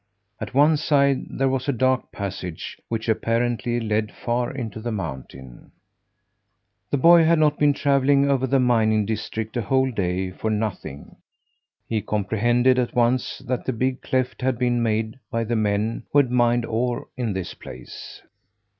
[0.39, 5.71] At one side there was a dark passage, which apparently led far into the mountain.
[6.89, 11.17] The boy had not been travelling over the mining districts a whole day for nothing.
[11.87, 16.17] He comprehended at once that the big cleft had been made by the men who
[16.17, 18.23] had mined ore in this place.